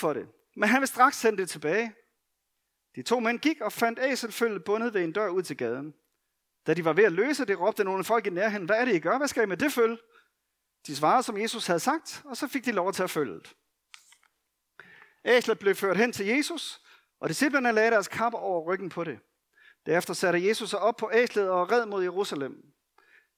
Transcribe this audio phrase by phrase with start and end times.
[0.00, 0.28] for det.
[0.56, 1.94] Men han vil straks sende det tilbage.
[2.96, 5.94] De to mænd gik og fandt æselfølget bundet ved en dør ud til gaden.
[6.66, 8.94] Da de var ved at løse det, råbte nogle folk i nærheden, hvad er det,
[8.94, 9.18] I gør?
[9.18, 9.98] Hvad skal I med det følge?
[10.86, 13.54] De svarede, som Jesus havde sagt, og så fik de lov at tage følget.
[15.24, 16.80] Æslet blev ført hen til Jesus,
[17.20, 19.18] og disciplerne lagde deres kapper over ryggen på det.
[19.86, 22.72] Derefter satte Jesus sig op på æslet og red mod Jerusalem.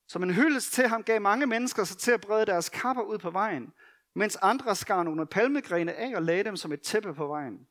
[0.08, 3.18] Som en hyldest til ham gav mange mennesker sig til at brede deres kapper ud
[3.18, 3.72] på vejen,
[4.14, 7.66] mens andre skar nogle palmegrene af og lagde dem som et tæppe på vejen.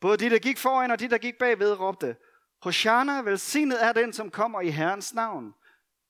[0.00, 2.16] Både de, der gik foran og de, der gik bagved, råbte,
[2.62, 5.54] Hosanna, velsignet er den, som kommer i Herrens navn.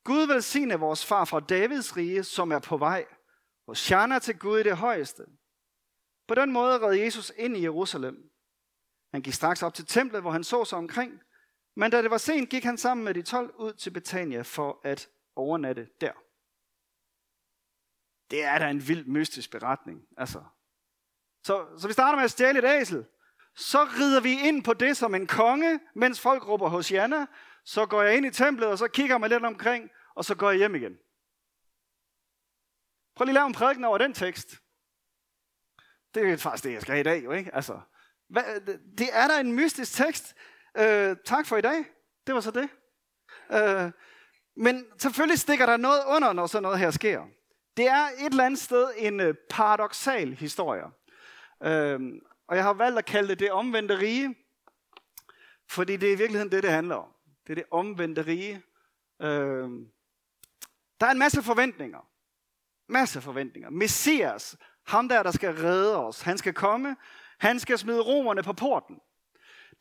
[0.05, 3.07] Gud velsigne vores far fra Davids rige, som er på vej.
[3.67, 5.27] Hosanna til Gud i det højeste.
[6.29, 8.31] På den måde red Jesus ind i Jerusalem.
[9.13, 11.21] Han gik straks op til templet, hvor han så sig omkring.
[11.77, 14.81] Men da det var sent, gik han sammen med de 12 ud til Betania for
[14.85, 16.13] at overnatte der.
[18.31, 20.03] Det er da en vild mystisk beretning.
[20.17, 20.45] Altså.
[21.45, 23.07] Så, så vi starter med at stjæle et æsel.
[23.55, 26.93] Så rider vi ind på det som en konge, mens folk råber hos
[27.65, 30.51] Så går jeg ind i templet, og så kigger man lidt omkring, og så går
[30.51, 30.99] jeg hjem igen.
[33.17, 34.57] Prøv lige at lave en prædiken over den tekst.
[36.15, 37.55] Det er faktisk det, jeg skal have i dag, jo ikke?
[37.55, 37.81] Altså,
[38.29, 38.61] hvad,
[38.99, 40.35] det er der en mystisk tekst.
[40.77, 41.85] Øh, tak for i dag.
[42.27, 42.69] Det var så det.
[43.53, 43.93] Øh,
[44.57, 47.27] men selvfølgelig stikker der noget under, når sådan noget her sker.
[47.77, 50.85] Det er et eller andet sted en øh, paradoxal historie.
[51.63, 54.35] Øhm, og jeg har valgt at kalde det det omvendte rige,
[55.69, 57.09] fordi det er i virkeligheden det, det handler om.
[57.47, 58.63] Det er det omvendte rige.
[59.23, 59.89] Øhm,
[61.01, 62.09] der er en masse forventninger.
[62.89, 63.71] Masse forventninger.
[63.71, 66.97] Messias, ham der, der skal redde os, han skal komme,
[67.39, 69.01] han skal smide romerne på porten.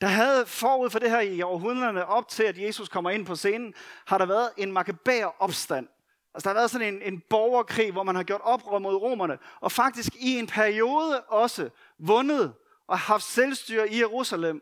[0.01, 3.35] Der havde forud for det her i århundrederne op til, at Jesus kommer ind på
[3.35, 3.73] scenen,
[4.07, 5.87] har der været en makabær opstand.
[6.35, 9.37] Altså der har været sådan en, en borgerkrig, hvor man har gjort oprør mod romerne,
[9.59, 11.69] og faktisk i en periode også
[11.99, 12.53] vundet
[12.87, 14.61] og haft selvstyre i Jerusalem.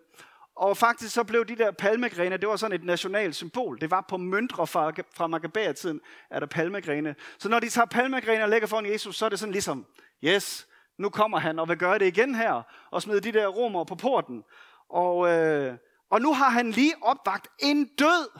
[0.55, 3.81] Og faktisk så blev de der palmegrene, det var sådan et nationalt symbol.
[3.81, 7.15] Det var på møntre fra, fra Maccabæer-tiden, er der palmegrene.
[7.37, 9.85] Så når de tager palmegrene og lægger foran Jesus, så er det sådan ligesom,
[10.23, 10.67] yes,
[10.97, 13.95] nu kommer han og vil gøre det igen her, og smide de der romer på
[13.95, 14.43] porten.
[14.89, 15.75] Og, øh,
[16.09, 18.39] og nu har han lige opvagt en død.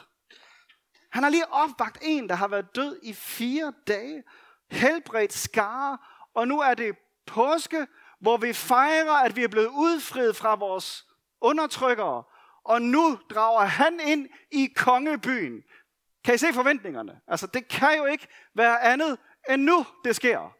[1.13, 4.24] Han har lige opvagt en, der har været død i fire dage.
[4.72, 5.97] Helbredt skare.
[6.35, 6.96] Og nu er det
[7.28, 7.88] påske,
[8.19, 11.06] hvor vi fejrer, at vi er blevet udfriet fra vores
[11.41, 12.24] undertrykkere.
[12.63, 15.62] Og nu drager han ind i kongebyen.
[16.25, 17.19] Kan I se forventningerne?
[17.28, 19.18] Altså, det kan jo ikke være andet
[19.50, 20.53] end nu, det sker.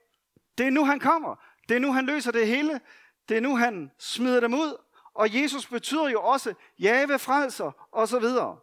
[0.57, 1.35] Det er nu, han kommer.
[1.69, 2.81] Det er nu, han løser det hele.
[3.29, 4.77] Det er nu, han smider dem ud.
[5.13, 8.57] Og Jesus betyder jo også jave frelser og så videre.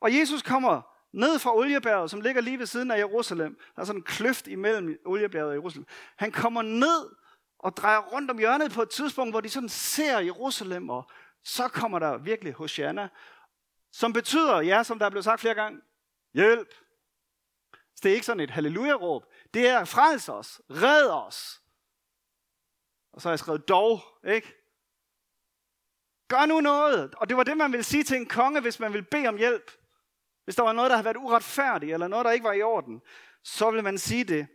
[0.00, 3.58] Og Jesus kommer ned fra oliebjerget, som ligger lige ved siden af Jerusalem.
[3.74, 5.86] Der er sådan en kløft imellem oliebjerget og Jerusalem.
[6.16, 7.10] Han kommer ned
[7.58, 11.10] og drejer rundt om hjørnet på et tidspunkt, hvor de sådan ser Jerusalem, og
[11.44, 13.08] så kommer der virkelig Hosanna,
[13.92, 15.80] som betyder, ja, som der er blevet sagt flere gange,
[16.34, 16.74] hjælp.
[17.72, 19.24] Så det er ikke sådan et halleluja-råb.
[19.54, 21.62] Det er frels os, red os.
[23.12, 24.54] Og så har jeg skrevet dog, ikke?
[26.28, 27.14] Gør nu noget.
[27.14, 29.36] Og det var det, man ville sige til en konge, hvis man ville bede om
[29.36, 29.79] hjælp.
[30.44, 33.02] Hvis der var noget, der havde været uretfærdigt, eller noget, der ikke var i orden,
[33.42, 34.46] så ville man sige det.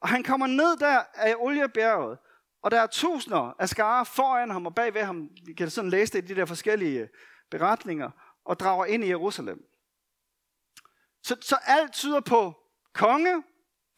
[0.00, 2.18] Og han kommer ned der af oliebjerget,
[2.62, 5.28] og der er tusinder af skare foran ham og bagved ham.
[5.46, 7.08] Vi kan sådan læse det i de der forskellige øh,
[7.50, 8.10] beretninger,
[8.44, 9.70] og drager ind i Jerusalem.
[11.22, 12.54] Så, så alt tyder på
[12.92, 13.42] konge,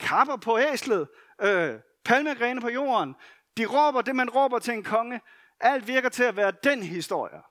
[0.00, 1.08] kapper på æslet,
[1.40, 3.14] øh, palmegrene på jorden.
[3.56, 5.20] De råber det, man råber til en konge.
[5.60, 7.42] Alt virker til at være den historie.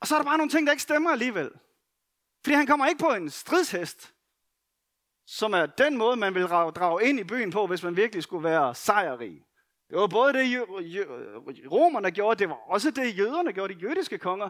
[0.00, 1.50] Og så er der bare nogle ting, der ikke stemmer alligevel.
[2.46, 4.14] Fordi han kommer ikke på en stridshest,
[5.26, 8.44] som er den måde, man vil drage ind i byen på, hvis man virkelig skulle
[8.44, 9.44] være sejrrig.
[9.90, 10.68] Det var både det,
[11.70, 14.48] romerne gjorde, det var også det, jøderne gjorde, de jødiske konger,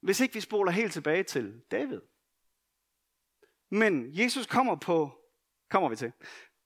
[0.00, 2.00] hvis ikke vi spoler helt tilbage til David.
[3.70, 5.10] Men Jesus kommer på,
[5.70, 6.12] kommer vi til,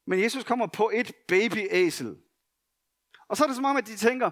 [0.06, 2.16] men Jesus kommer på et babyæsel.
[3.28, 4.30] Og så er det som om, at de tænker,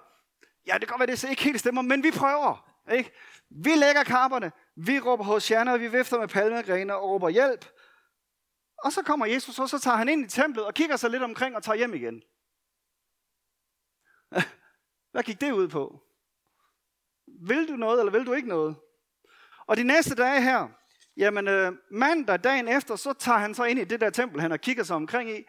[0.67, 2.73] ja, det kan godt være, det ikke helt stemmer, men vi prøver.
[2.93, 3.13] Ikke?
[3.51, 7.67] Vi lægger kapperne, vi råber hos og vi vifter med palmegrene og råber hjælp.
[8.85, 11.23] Og så kommer Jesus, og så tager han ind i templet og kigger sig lidt
[11.23, 12.23] omkring og tager hjem igen.
[15.13, 16.03] Hvad gik det ud på?
[17.27, 18.77] Vil du noget, eller vil du ikke noget?
[19.67, 20.69] Og de næste dage her,
[21.17, 24.51] jamen øh, mandag dagen efter, så tager han så ind i det der tempel, han
[24.51, 25.45] har kigget sig omkring i,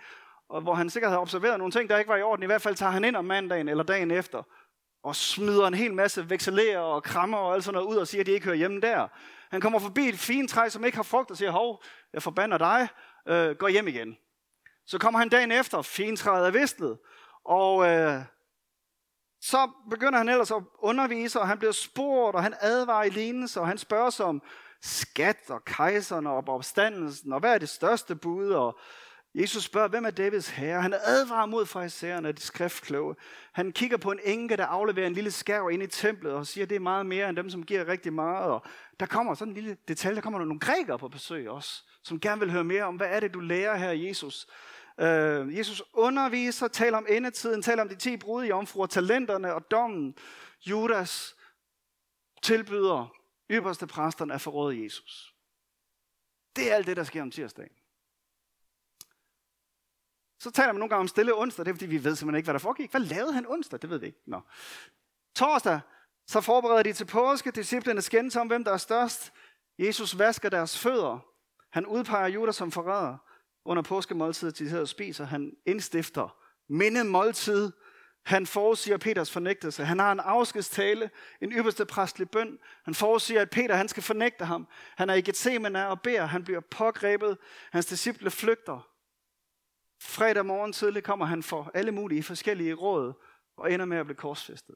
[0.50, 2.44] og hvor han sikkert har observeret nogle ting, der ikke var i orden.
[2.44, 4.44] I hvert fald tager han ind om mandagen eller dagen efter,
[5.04, 8.22] og smider en hel masse vekselerer og krammer og alt sådan noget ud og siger,
[8.22, 9.08] at de ikke hører hjemme der.
[9.50, 11.84] Han kommer forbi et fint træ, som ikke har frugt, og siger, hov,
[12.14, 12.88] jeg forbander dig,
[13.28, 14.18] øh, gå hjem igen.
[14.86, 16.98] Så kommer han dagen efter, fintræet er vistet,
[17.46, 18.22] og øh,
[19.42, 23.60] så begynder han ellers at undervise, og han bliver spurgt, og han advarer i lignelse,
[23.60, 24.42] og han spørger som
[24.82, 28.80] skat og kejserne og opstandelsen, og hvad er det største bud, og
[29.40, 30.82] Jesus spørger, hvem er Davids herre?
[30.82, 33.16] Han advarer mod farisæerne og de skriftkloge.
[33.52, 36.66] Han kigger på en enke, der afleverer en lille skærv ind i templet og siger,
[36.66, 38.46] at det er meget mere end dem, som giver rigtig meget.
[38.46, 38.66] Og
[39.00, 42.40] der kommer sådan en lille detalje, der kommer nogle grækere på besøg også, som gerne
[42.40, 44.48] vil høre mere om, hvad er det, du lærer her, Jesus?
[45.00, 50.16] Øh, Jesus underviser, taler om endetiden, taler om de 10 omfruer, talenterne og dommen.
[50.66, 51.36] Judas
[52.44, 53.16] tilbyder
[53.52, 55.36] ypperste præsterne at forråde Jesus.
[56.56, 57.77] Det er alt det, der sker om tirsdagen.
[60.40, 62.46] Så taler man nogle gange om stille onsdag, det er fordi, vi ved simpelthen ikke,
[62.46, 62.92] hvad der foregik.
[62.92, 63.82] Hvad lavede han onsdag?
[63.82, 64.20] Det ved vi ikke.
[64.28, 64.42] Nå.
[65.36, 65.80] Torsdag,
[66.28, 67.52] så forbereder de til påske.
[67.52, 69.34] Disciplerne skændes om, hvem der er størst.
[69.80, 71.26] Jesus vasker deres fødder.
[71.72, 73.18] Han udpeger Judas som forræder.
[73.66, 76.36] Under påskemåltidet, de hedder spiser, han indstifter
[76.70, 77.72] mindemåltid.
[78.26, 79.86] Han forudsiger Peters fornægtelse.
[79.86, 81.10] Han har en afskedstale,
[81.42, 82.58] en ypperste præstlig bøn.
[82.86, 84.68] Han forudsiger, at Peter han skal fornægte ham.
[84.98, 86.26] Han er i Gethsemane og beder.
[86.26, 87.38] Han bliver pågrebet.
[87.72, 88.88] Hans disciple flygter.
[90.02, 93.14] Fredag morgen tidlig kommer han for alle mulige forskellige råd
[93.58, 94.76] og ender med at blive korsfæstet.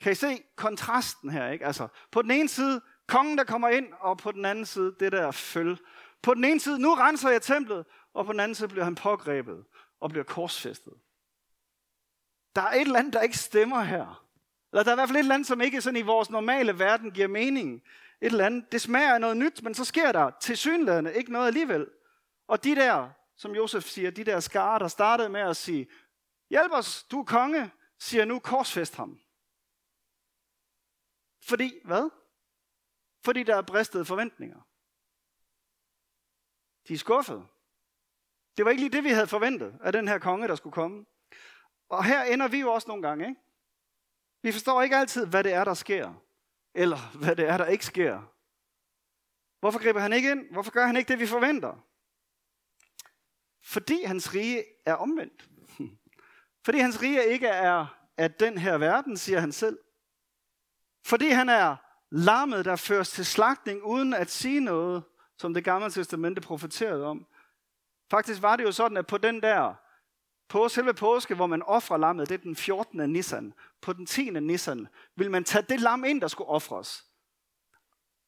[0.00, 1.50] Kan I se kontrasten her?
[1.50, 1.66] Ikke?
[1.66, 5.12] Altså, på den ene side, kongen der kommer ind, og på den anden side, det
[5.12, 5.78] der føl.
[6.22, 8.94] På den ene side, nu renser jeg templet, og på den anden side bliver han
[8.94, 9.64] pågrebet
[10.00, 10.92] og bliver korsfæstet.
[12.56, 14.24] Der er et eller andet, der ikke stemmer her.
[14.72, 16.78] Eller der er i hvert fald et eller andet, som ikke sådan i vores normale
[16.78, 17.82] verden giver mening.
[18.20, 21.32] Et eller andet, det smager af noget nyt, men så sker der til synlædende ikke
[21.32, 21.86] noget alligevel.
[22.48, 25.88] Og de der som Josef siger, de der skare, der startede med at sige,
[26.50, 29.20] hjælp os, du er konge, siger nu korsfest ham.
[31.42, 32.10] Fordi, hvad?
[33.24, 34.60] Fordi der er bristede forventninger.
[36.88, 37.46] De er skuffede.
[38.56, 41.06] Det var ikke lige det, vi havde forventet af den her konge, der skulle komme.
[41.88, 43.40] Og her ender vi jo også nogle gange, ikke?
[44.42, 46.14] Vi forstår ikke altid, hvad det er, der sker.
[46.74, 48.34] Eller hvad det er, der ikke sker.
[49.60, 50.52] Hvorfor griber han ikke ind?
[50.52, 51.86] Hvorfor gør han ikke det, vi forventer?
[53.64, 55.48] Fordi hans rige er omvendt.
[56.64, 59.78] Fordi hans rige ikke er af den her verden, siger han selv.
[61.06, 61.76] Fordi han er
[62.10, 65.02] lammet, der føres til slagtning, uden at sige noget,
[65.38, 67.26] som det gamle testamente profeterede om.
[68.10, 69.74] Faktisk var det jo sådan, at på den der,
[70.48, 73.10] på selve påske, hvor man offrer lammet, det er den 14.
[73.10, 73.52] Nissan.
[73.80, 74.30] På den 10.
[74.30, 77.04] Nissan vil man tage det lam ind, der skulle ofres.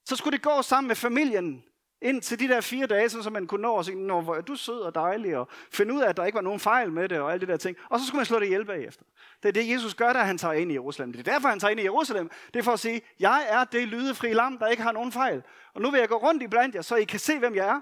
[0.04, 1.64] Så skulle det gå sammen med familien
[2.02, 4.40] ind til de der fire dage, så man kunne nå og sige, Nå, hvor er
[4.40, 7.08] du sød og dejlig, og finde ud af, at der ikke var nogen fejl med
[7.08, 7.76] det, og alle de der ting.
[7.90, 9.04] Og så skulle man slå det ihjel bagefter.
[9.42, 11.12] Det er det, Jesus gør, da han tager ind i Jerusalem.
[11.12, 12.30] Det er derfor, han tager ind i Jerusalem.
[12.54, 15.42] Det er for at sige, jeg er det lydefri lam, der ikke har nogen fejl.
[15.74, 17.68] Og nu vil jeg gå rundt i blandt jer, så I kan se, hvem jeg
[17.68, 17.80] er.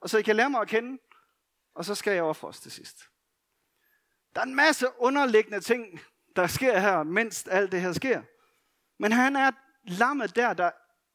[0.00, 0.98] Og så I kan lære mig at kende.
[1.74, 2.96] Og så skal jeg os til sidst.
[4.34, 6.00] Der er en masse underliggende ting,
[6.36, 8.22] der sker her, mens alt det her sker.
[8.98, 9.50] Men han er
[9.82, 10.70] lammet der, der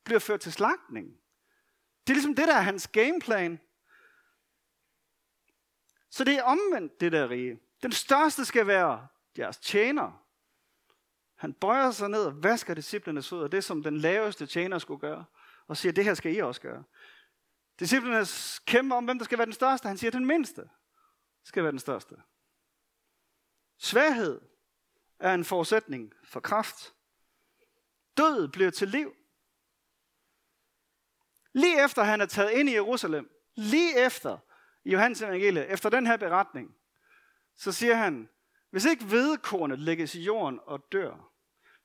[0.06, 1.08] bliver ført til slagtning.
[2.08, 3.60] Det er ligesom det, der er hans gameplan.
[6.10, 7.60] Så det er omvendt, det der rige.
[7.84, 9.08] Den største skal være
[9.38, 10.26] jeres tjener.
[11.36, 15.26] Han bøjer sig ned og vasker disciplernes fødder, det som den laveste tjener skulle gøre,
[15.68, 16.84] og siger, det her skal I også gøre.
[17.80, 18.26] Disciplerne
[18.66, 19.88] kæmper om, hvem der skal være den største.
[19.88, 20.70] Han siger, den mindste
[21.44, 22.16] skal være den største.
[23.78, 24.42] Svaghed
[25.20, 26.94] er en forudsætning for kraft.
[28.18, 29.16] Død bliver til liv.
[31.56, 34.38] Lige efter han er taget ind i Jerusalem, lige efter
[34.86, 36.76] i Johannes evangelie, efter den her beretning,
[37.56, 38.30] så siger han,
[38.70, 41.32] hvis ikke vedekornet lægges i jorden og dør,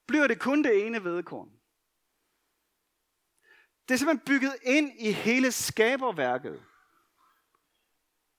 [0.07, 1.51] bliver det kun det ene vedekorn.
[3.89, 6.63] Det er simpelthen bygget ind i hele skaberværket,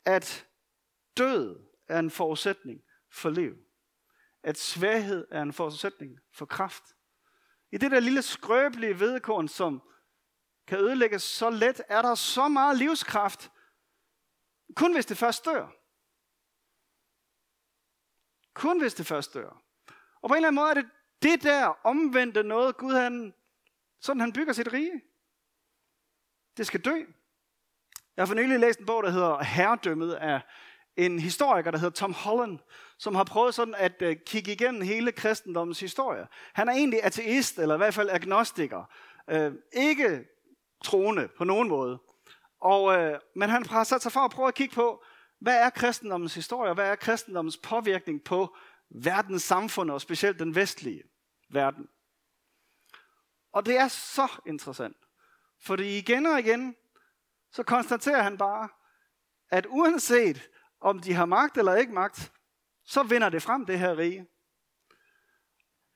[0.05, 0.47] at
[1.17, 3.55] død er en forudsætning for liv.
[4.43, 6.83] At svaghed er en forudsætning for kraft.
[7.71, 9.81] I det der lille skrøbelige vedkorn, som
[10.68, 13.51] kan ødelægges så let, er der så meget livskraft,
[14.75, 15.68] kun hvis det først dør.
[18.53, 19.62] Kun hvis det først dør.
[20.22, 20.89] Og på en eller anden måde er det
[21.22, 23.34] det der omvendte noget, Gud han,
[24.00, 25.01] sådan han bygger sit rige.
[26.58, 26.96] Det skal dø.
[28.18, 30.41] Jeg har for nylig læst en bog, der hedder Herredømmet af
[30.98, 32.60] en historiker, der hedder Tom Holland,
[32.98, 36.27] som har prøvet sådan at øh, kigge igennem hele kristendommens historie.
[36.53, 38.84] Han er egentlig ateist, eller i hvert fald agnostiker.
[39.30, 40.25] Øh, ikke
[40.83, 42.00] troende på nogen måde.
[42.61, 45.03] Og, øh, men han har sat sig for at prøve at kigge på,
[45.39, 48.55] hvad er kristendommens historie, hvad er kristendommens påvirkning på
[48.89, 51.03] verdens samfund, og specielt den vestlige
[51.50, 51.88] verden.
[53.53, 54.97] Og det er så interessant,
[55.63, 56.75] fordi igen og igen,
[57.51, 58.69] så konstaterer han bare,
[59.50, 60.50] at uanset
[60.81, 62.31] om de har magt eller ikke magt,
[62.83, 64.27] så vinder det frem det her rige.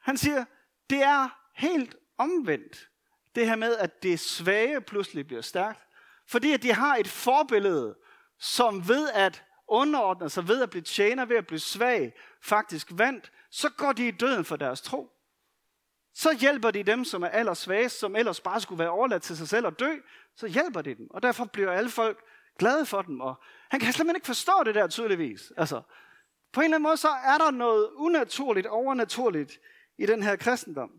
[0.01, 0.45] Han siger,
[0.89, 2.89] det er helt omvendt.
[3.35, 5.79] Det her med, at det svage pludselig bliver stærkt.
[6.27, 7.95] Fordi at de har et forbillede,
[8.39, 13.31] som ved at underordne sig, ved at blive tjener, ved at blive svag, faktisk vandt,
[13.51, 15.11] så går de i døden for deres tro.
[16.13, 19.47] Så hjælper de dem, som er allersvagest, som ellers bare skulle være overladt til sig
[19.47, 19.95] selv og dø,
[20.35, 21.07] så hjælper de dem.
[21.09, 22.23] Og derfor bliver alle folk
[22.59, 23.21] glade for dem.
[23.21, 23.35] Og
[23.69, 25.51] han kan slet ikke forstå det der tydeligvis.
[25.57, 25.81] Altså,
[26.53, 29.59] på en eller anden måde, så er der noget unaturligt, overnaturligt
[29.97, 30.91] i den her kristendom.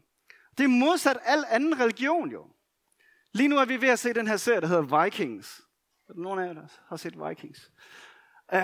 [0.58, 2.46] Det er modsat al anden religion jo.
[3.32, 5.62] Lige nu er vi ved at se den her serie, der hedder Vikings.
[6.08, 7.70] Er der nogen af jer, der har set Vikings?
[8.52, 8.60] Uh,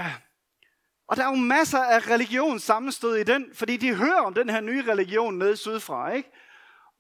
[1.07, 4.49] og der er jo masser af religion sammenstød i den, fordi de hører om den
[4.51, 6.31] her nye religion nede sydfra, ikke?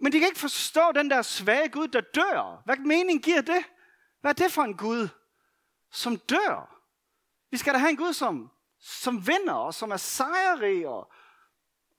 [0.00, 2.62] Men de kan ikke forstå den der svage Gud, der dør.
[2.64, 3.64] Hvad mening giver det?
[4.20, 5.08] Hvad er det for en Gud,
[5.92, 6.78] som dør?
[7.50, 10.88] Vi skal da have en Gud, som, som vinder og som er sejrig.
[10.88, 11.12] Og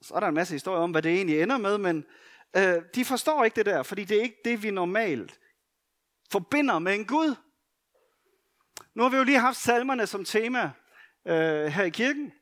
[0.01, 2.05] så er der en masse historier om, hvad det egentlig ender med, men
[2.55, 5.39] øh, de forstår ikke det der, fordi det er ikke det, vi normalt
[6.31, 7.35] forbinder med en Gud.
[8.95, 10.71] Nu har vi jo lige haft salmerne som tema
[11.27, 12.33] øh, her i kirken,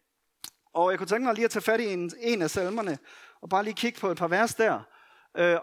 [0.73, 2.97] og jeg kunne tænke mig lige at tage fat i en, en af salmerne,
[3.41, 4.81] og bare lige kigge på et par vers der.
[5.37, 5.57] Øh,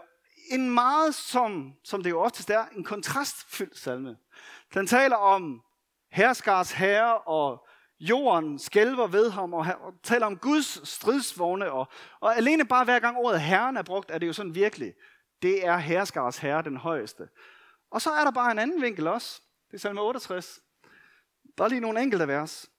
[0.51, 4.17] en meget, som, som det jo oftest er, en kontrastfyldt salme.
[4.73, 5.61] Den taler om
[6.11, 7.67] herskars herre, og
[7.99, 11.87] jorden skælver ved ham, og, og taler om Guds stridsvogne, og,
[12.19, 14.93] og alene bare hver gang ordet herren er brugt, er det jo sådan virkelig,
[15.41, 17.29] det er herskars herre, den højeste.
[17.89, 19.41] Og så er der bare en anden vinkel også.
[19.67, 20.61] Det er salme 68.
[21.57, 22.69] Der er lige nogle enkelte vers.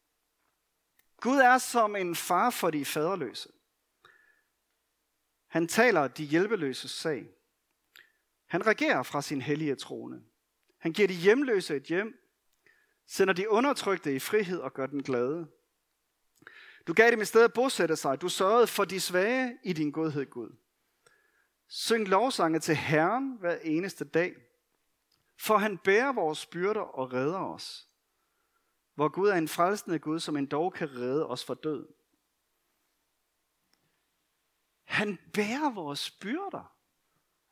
[1.20, 3.48] Gud er som en far for de faderløse.
[5.46, 7.26] Han taler de hjælpeløse sag.
[8.46, 10.22] Han regerer fra sin hellige trone.
[10.78, 12.19] Han giver de hjemløse et hjem,
[13.10, 15.48] sender de undertrykte i frihed og gør den glade.
[16.86, 18.20] Du gav dem et sted at bosætte sig.
[18.20, 20.56] Du sørgede for de svage i din godhed, Gud.
[21.68, 24.36] Syng lovsange til Herren hver eneste dag,
[25.36, 27.88] for han bærer vores byrder og redder os.
[28.94, 31.88] Hvor Gud er en frelsende Gud, som en dog kan redde os fra død.
[34.84, 36.76] Han bærer vores byrder.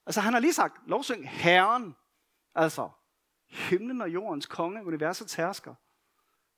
[0.06, 1.96] Altså han har lige sagt, lovsyng Herren.
[2.54, 2.90] Altså
[3.48, 5.74] himlen og jordens konge, universets hersker.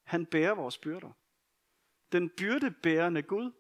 [0.04, 1.10] Han bærer vores byrder.
[2.12, 3.52] Den byrdebærende Gud.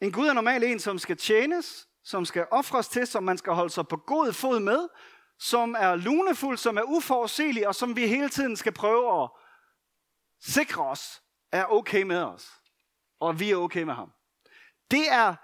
[0.00, 3.52] En Gud er normalt en, som skal tjenes, som skal ofres til, som man skal
[3.52, 4.88] holde sig på god fod med,
[5.38, 9.30] som er lunefuld, som er uforudsigelig, og som vi hele tiden skal prøve at
[10.40, 11.22] sikre os,
[11.52, 12.50] er okay med os.
[13.20, 14.12] Og vi er okay med ham.
[14.90, 15.34] Det er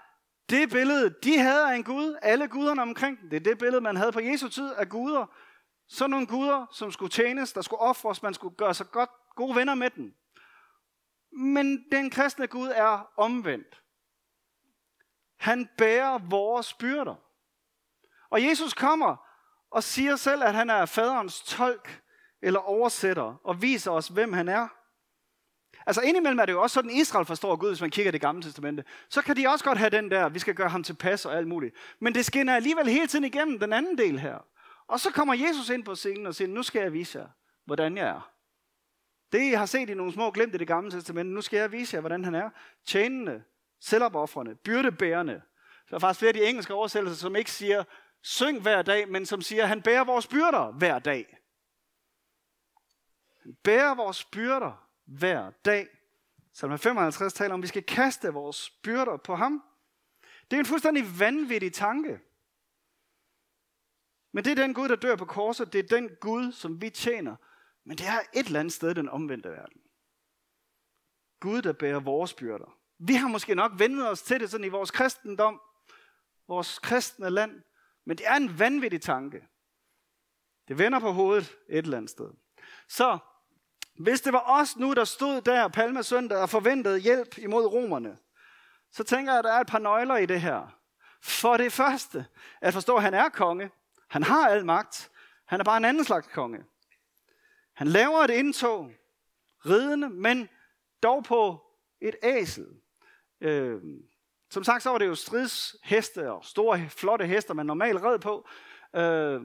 [0.49, 3.29] det billede, de havde af en Gud, alle guderne omkring dem.
[3.29, 5.25] Det er det billede, man havde på Jesu tid af guder.
[5.91, 9.55] Sådan nogle guder, som skulle tjenes, der skulle ofres, man skulle gøre sig godt, gode
[9.55, 10.13] venner med den.
[11.31, 13.81] Men den kristne Gud er omvendt.
[15.37, 17.15] Han bærer vores byrder.
[18.29, 19.15] Og Jesus kommer
[19.71, 22.01] og siger selv, at han er faderens tolk
[22.41, 24.67] eller oversætter og viser os, hvem han er.
[25.85, 28.43] Altså indimellem er det jo også sådan, Israel forstår Gud, hvis man kigger det gamle
[28.43, 28.83] testamente.
[29.09, 31.37] Så kan de også godt have den der, vi skal gøre ham til pas og
[31.37, 31.75] alt muligt.
[31.99, 34.45] Men det skinner alligevel hele tiden igennem den anden del her.
[34.91, 37.27] Og så kommer Jesus ind på scenen og siger, nu skal jeg vise jer,
[37.65, 38.31] hvordan jeg er.
[39.31, 41.71] Det, I har set i nogle små glimt i det gamle testamente, nu skal jeg
[41.71, 42.49] vise jer, hvordan han er.
[42.85, 43.43] Tjenende,
[43.79, 45.41] selvopoffrende, byrdebærende.
[45.89, 47.83] Der er faktisk flere af de engelske oversættelser, som ikke siger,
[48.21, 51.37] syng hver dag, men som siger, han bærer vores byrder hver dag.
[53.43, 55.87] Han bærer vores byrder hver dag.
[56.53, 59.63] Salme 55 taler om, at vi skal kaste vores byrder på ham.
[60.51, 62.19] Det er en fuldstændig vanvittig tanke.
[64.31, 65.73] Men det er den Gud, der dør på korset.
[65.73, 67.35] Det er den Gud, som vi tjener.
[67.83, 69.81] Men det er et eller andet sted den omvendte verden.
[71.39, 72.77] Gud, der bærer vores byrder.
[72.99, 75.61] Vi har måske nok vendt os til det sådan i vores kristendom,
[76.47, 77.61] vores kristne land.
[78.05, 79.47] Men det er en vanvittig tanke.
[80.67, 82.31] Det vender på hovedet et eller andet sted.
[82.87, 83.17] Så
[83.99, 88.17] hvis det var os nu, der stod der palmesøndag og forventede hjælp imod romerne,
[88.91, 90.77] så tænker jeg, at der er et par nøgler i det her.
[91.21, 92.25] For det første,
[92.61, 93.71] at forstå, at han er konge.
[94.11, 95.11] Han har al magt.
[95.45, 96.63] Han er bare en anden slags konge.
[97.73, 98.91] Han laver et indtog,
[99.65, 100.49] ridende, men
[101.03, 101.61] dog på
[102.01, 102.67] et æsel.
[103.41, 103.81] Øh,
[104.49, 108.47] som sagt, så var det jo stridsheste og store, flotte hester, man normalt red på.
[108.95, 109.41] Øh,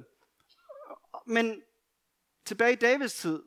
[1.27, 1.63] men
[2.45, 3.43] tilbage i Davids tid,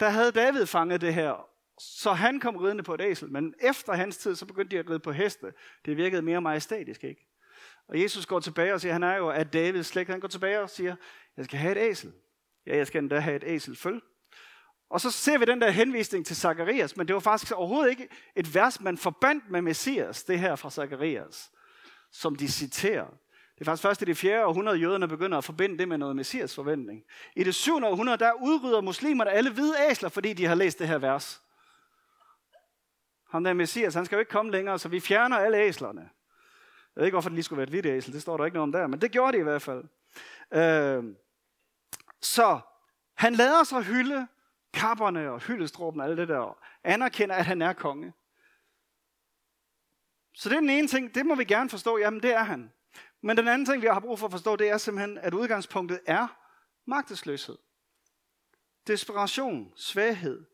[0.00, 1.48] der havde David fanget det her,
[1.78, 3.30] så han kom ridende på et æsel.
[3.30, 5.52] Men efter hans tid, så begyndte de at ride på heste.
[5.84, 7.31] Det virkede mere majestætisk, ikke?
[7.88, 10.10] Og Jesus går tilbage og siger, han er jo af Davids slægt.
[10.10, 10.96] Han går tilbage og siger,
[11.36, 12.12] jeg skal have et æsel.
[12.66, 14.00] Ja, jeg skal endda have et æsel følge.
[14.90, 18.08] Og så ser vi den der henvisning til Zakarias, men det var faktisk overhovedet ikke
[18.36, 21.50] et vers, man forbandt med Messias, det her fra Zakarias.
[22.12, 23.06] som de citerer.
[23.54, 24.46] Det er faktisk først i det 4.
[24.46, 27.02] århundrede, jøderne begynder at forbinde det med noget messias forventning.
[27.36, 27.76] I det 7.
[27.84, 31.42] århundrede, der udrydder muslimerne alle hvide æsler, fordi de har læst det her vers.
[33.30, 36.10] Ham der messias, han skal jo ikke komme længere, så vi fjerner alle æslerne.
[36.96, 38.54] Jeg ved ikke, hvorfor det lige skulle være et hvidt æsel, det står der ikke
[38.54, 39.84] noget om der, men det gjorde det i hvert fald.
[40.52, 41.14] Øh,
[42.20, 42.60] så
[43.14, 44.26] han lader sig hylde
[44.72, 48.12] kapperne og hyldestråben og alt det der, og anerkender, at han er konge.
[50.34, 52.72] Så det er den ene ting, det må vi gerne forstå, jamen det er han.
[53.20, 56.00] Men den anden ting, vi har brug for at forstå, det er simpelthen, at udgangspunktet
[56.06, 56.38] er
[56.84, 57.58] magtesløshed.
[58.86, 60.44] Desperation, svaghed.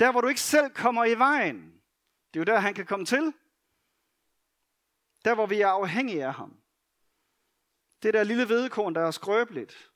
[0.00, 1.74] Der, hvor du ikke selv kommer i vejen.
[2.34, 3.32] Det er jo der, han kan komme til.
[5.24, 6.60] Der, hvor vi er afhængige af ham.
[8.02, 9.90] Det der lille vedkorn, der er skrøbeligt.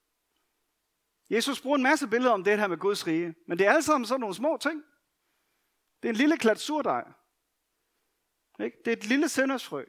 [1.31, 3.83] Jesus bruger en masse billeder om det her med Guds rige, men det er alle
[3.83, 4.85] sammen sådan nogle små ting.
[6.03, 7.05] Det er en lille klat surdej.
[8.61, 8.79] Ikke?
[8.85, 9.85] Det er et lille sendersfrø,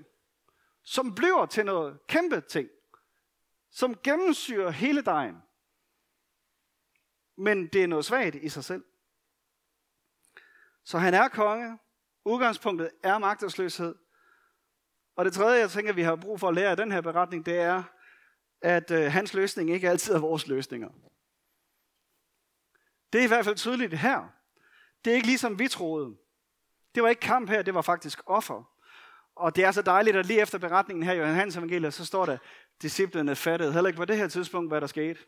[0.83, 2.69] som bliver til noget kæmpe ting,
[3.69, 5.35] som gennemsyrer hele dejen.
[7.37, 8.85] Men det er noget svagt i sig selv.
[10.83, 11.79] Så han er konge.
[12.25, 13.95] Udgangspunktet er magtesløshed.
[15.15, 17.45] Og det tredje, jeg tænker, vi har brug for at lære af den her beretning,
[17.45, 17.83] det er,
[18.61, 20.89] at øh, hans løsning ikke altid er vores løsninger.
[23.13, 24.29] Det er i hvert fald tydeligt her.
[25.05, 26.15] Det er ikke ligesom vi troede.
[26.95, 28.71] Det var ikke kamp her, det var faktisk offer.
[29.35, 32.25] Og det er så dejligt, at lige efter beretningen her i Johannes evangeliet, så står
[32.25, 32.37] der,
[32.81, 35.19] disciplene fattede heller ikke på det her tidspunkt, hvad der skete.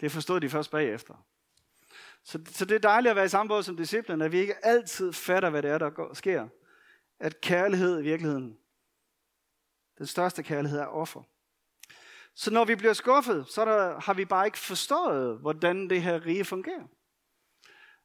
[0.00, 1.14] Det forstod de først bagefter.
[2.24, 4.66] Så, så det er dejligt at være i samme båd som disciplene, at vi ikke
[4.66, 6.48] altid fatter, hvad det er, der går, sker.
[7.18, 8.58] At kærlighed i virkeligheden,
[9.98, 11.22] den største kærlighed er offer.
[12.34, 16.26] Så når vi bliver skuffet, så der, har vi bare ikke forstået, hvordan det her
[16.26, 16.84] rige fungerer.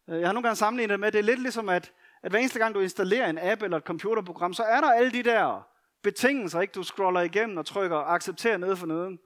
[0.10, 1.92] Øh, jeg har nogle gange sammenlignet det med, at det er lidt ligesom, at,
[2.24, 5.12] at hver eneste gang du installerer en app eller et computerprogram, så er der alle
[5.12, 5.68] de der
[6.04, 6.72] betingelser, ikke?
[6.72, 9.20] du scroller igennem og trykker accepter nede for neden.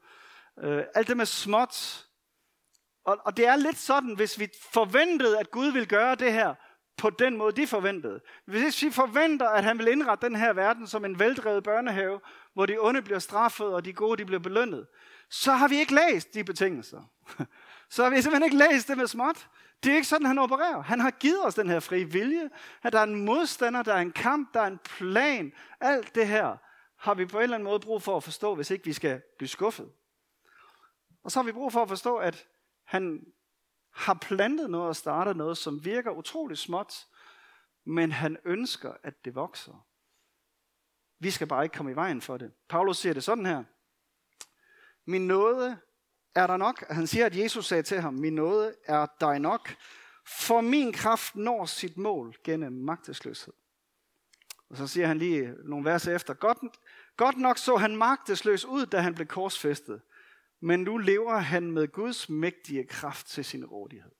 [0.57, 2.05] Uh, alt det med småt.
[3.05, 6.55] Og, og det er lidt sådan, hvis vi forventede, at Gud ville gøre det her
[6.97, 8.19] på den måde, de forventede.
[8.45, 12.19] Hvis vi forventer, at han vil indrette den her verden som en veldrevet børnehave,
[12.53, 14.87] hvor de onde bliver straffet, og de gode de bliver belønnet,
[15.29, 17.01] så har vi ikke læst de betingelser.
[17.89, 19.47] Så har vi simpelthen ikke læst det med småt.
[19.83, 20.81] Det er ikke sådan, han opererer.
[20.81, 22.49] Han har givet os den her frie vilje,
[22.83, 25.53] at der er en modstander, der er en kamp, der er en plan.
[25.79, 26.57] Alt det her
[26.97, 29.21] har vi på en eller anden måde brug for at forstå, hvis ikke vi skal
[29.37, 29.89] blive skuffet.
[31.23, 32.47] Og så har vi brug for at forstå, at
[32.85, 33.25] han
[33.93, 37.07] har plantet noget og startet noget, som virker utroligt småt,
[37.85, 39.85] men han ønsker, at det vokser.
[41.19, 42.51] Vi skal bare ikke komme i vejen for det.
[42.69, 43.63] Paulus siger det sådan her.
[45.05, 45.77] Min nåde
[46.35, 46.87] er der nok.
[46.89, 49.75] Han siger, at Jesus sagde til ham, min nåde er dig nok,
[50.25, 53.53] for min kraft når sit mål gennem magtesløshed.
[54.69, 56.57] Og så siger han lige nogle vers efter, godt,
[57.17, 60.01] godt nok så han magtesløs ud, da han blev korsfæstet,
[60.63, 64.11] men nu lever han med Guds mægtige kraft til sin rådighed.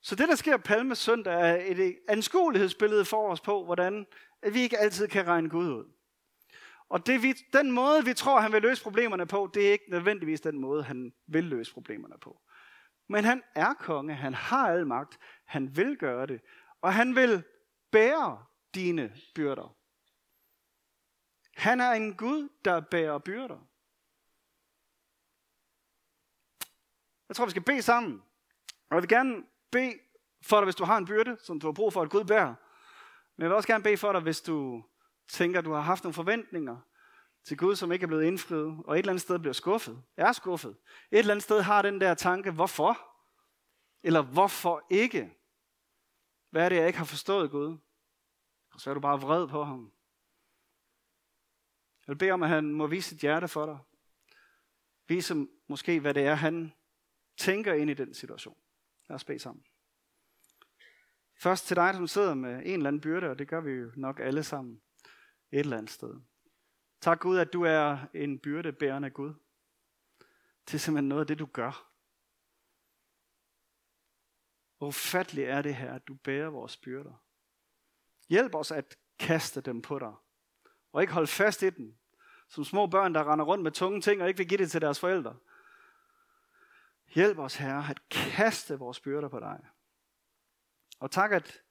[0.00, 4.06] Så det, der sker på Palme søndag, er et anskuelighedsbillede for os på, hvordan
[4.52, 5.92] vi ikke altid kan regne Gud ud.
[6.88, 9.90] Og det, vi, den måde, vi tror, han vil løse problemerne på, det er ikke
[9.90, 12.40] nødvendigvis den måde, han vil løse problemerne på.
[13.08, 16.40] Men han er konge, han har al magt, han vil gøre det,
[16.80, 17.42] og han vil
[17.92, 19.76] bære dine byrder.
[21.56, 23.67] Han er en Gud, der bærer byrder.
[27.28, 28.22] Jeg tror, vi skal bede sammen.
[28.90, 29.98] Og jeg vil gerne bede
[30.42, 32.54] for dig, hvis du har en byrde, som du har brug for, at Gud bærer.
[33.36, 34.84] Men jeg vil også gerne bede for dig, hvis du
[35.28, 36.76] tænker, at du har haft nogle forventninger
[37.44, 40.32] til Gud, som ikke er blevet indfriet, og et eller andet sted bliver skuffet, er
[40.32, 40.76] skuffet.
[41.10, 42.98] Et eller andet sted har den der tanke, hvorfor?
[44.02, 45.34] Eller hvorfor ikke?
[46.50, 47.78] Hvad er det, jeg ikke har forstået Gud?
[48.72, 49.92] Og så er du bare vred på ham.
[52.06, 53.78] Jeg vil bede om, at han må vise sit hjerte for dig.
[55.08, 56.72] Vise måske, hvad det er, han
[57.38, 58.56] tænker ind i den situation.
[59.08, 59.64] Lad os bede sammen.
[61.40, 63.92] Først til dig, som sidder med en eller anden byrde, og det gør vi jo
[63.96, 64.82] nok alle sammen
[65.50, 66.20] et eller andet sted.
[67.00, 69.34] Tak Gud, at du er en byrdebærende Gud.
[70.66, 71.90] Det er simpelthen noget af det, du gør.
[74.78, 77.24] Hvor ufatteligt er det her, at du bærer vores byrder.
[78.28, 80.14] Hjælp os at kaste dem på dig.
[80.92, 81.98] Og ikke holde fast i dem.
[82.48, 84.80] Som små børn, der render rundt med tunge ting og ikke vil give det til
[84.80, 85.36] deres forældre.
[87.14, 89.66] Hjælp os, Herre, at kaste vores byrder på dig.
[91.00, 91.62] Og tak, at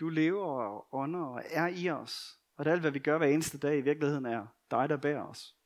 [0.00, 2.40] du lever og ånder og er i os.
[2.56, 5.22] Og at alt, hvad vi gør hver eneste dag, i virkeligheden er dig, der bærer
[5.22, 5.56] os.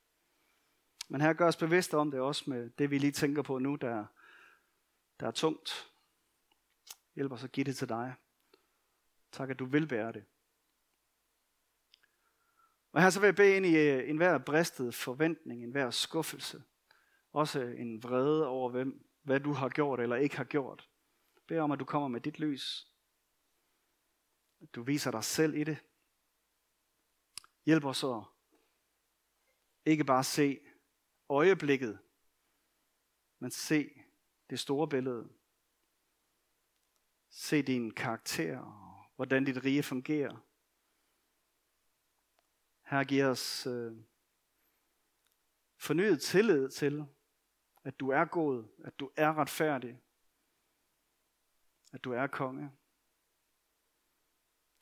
[1.09, 3.77] Men her gør os bevidste om det også med det, vi lige tænker på nu,
[3.77, 4.07] der,
[5.21, 5.91] der er tungt.
[7.15, 8.15] Hjælp os at give det til dig.
[9.33, 10.25] Tak, at du vil bære det.
[12.93, 16.63] Og her så vil jeg bede ind i øh, enhver bristet forventning, enhver skuffelse.
[17.35, 20.91] Også en vrede over, hvem, hvad du har gjort eller ikke har gjort.
[21.47, 22.93] Bed om, at du kommer med dit lys.
[24.61, 25.85] At du viser dig selv i det.
[27.67, 28.25] Hjælp os så
[29.85, 30.61] ikke bare se
[31.29, 31.99] øjeblikket,
[33.39, 33.91] men se
[34.51, 35.29] det store billede.
[37.31, 40.47] Se din karakter og hvordan dit rige fungerer.
[42.83, 43.97] Her giver os øh,
[45.77, 47.07] fornyet tillid til,
[47.85, 50.03] at du er god, at du er retfærdig,
[51.93, 52.73] at du er konge.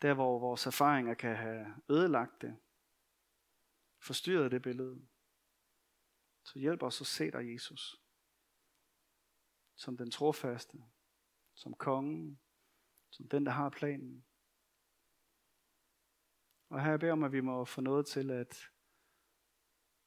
[0.03, 2.59] Der hvor vores erfaringer kan have ødelagt det,
[3.99, 5.09] forstyrret det billede,
[6.45, 8.03] så hjælp os at se dig, Jesus,
[9.75, 10.79] som den trofaste,
[11.55, 12.41] som kongen,
[13.11, 14.25] som den, der har planen.
[16.69, 18.71] Og her jeg beder om, at vi må få noget til at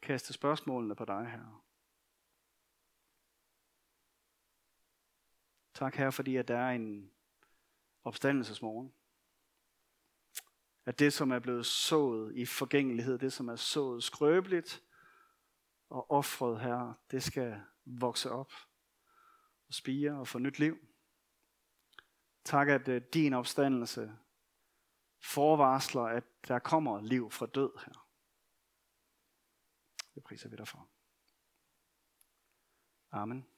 [0.02, 1.65] kaste spørgsmålene på dig her.
[5.76, 7.12] Tak her, fordi at der er en
[8.04, 8.94] opstandelsesmorgen.
[10.86, 14.84] At det, som er blevet sået i forgængelighed, det, som er sået skrøbeligt
[15.90, 18.52] og offret her, det skal vokse op
[19.68, 20.78] og spire og få nyt liv.
[22.44, 24.18] Tak, at øh, din opstandelse
[25.24, 28.08] forvarsler, at der kommer liv fra død her.
[30.16, 30.90] Det priser vi dig for.
[33.12, 33.55] Amen.